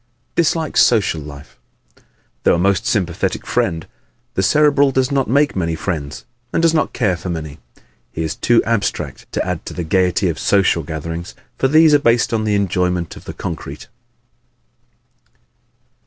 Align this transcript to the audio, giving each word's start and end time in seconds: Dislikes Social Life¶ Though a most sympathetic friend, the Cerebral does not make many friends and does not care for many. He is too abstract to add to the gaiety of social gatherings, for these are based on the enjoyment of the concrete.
Dislikes 0.33 0.81
Social 0.81 1.21
Life¶ 1.21 1.59
Though 2.41 2.55
a 2.55 2.57
most 2.57 2.87
sympathetic 2.87 3.45
friend, 3.45 3.85
the 4.33 4.41
Cerebral 4.41 4.89
does 4.91 5.11
not 5.11 5.27
make 5.29 5.55
many 5.55 5.75
friends 5.75 6.25
and 6.51 6.59
does 6.59 6.73
not 6.73 6.91
care 6.91 7.15
for 7.15 7.29
many. 7.29 7.59
He 8.11 8.23
is 8.23 8.33
too 8.35 8.63
abstract 8.63 9.31
to 9.33 9.45
add 9.45 9.63
to 9.67 9.75
the 9.75 9.83
gaiety 9.83 10.27
of 10.27 10.39
social 10.39 10.81
gatherings, 10.81 11.35
for 11.59 11.67
these 11.67 11.93
are 11.93 11.99
based 11.99 12.33
on 12.33 12.45
the 12.45 12.55
enjoyment 12.55 13.15
of 13.15 13.25
the 13.25 13.33
concrete. 13.35 13.89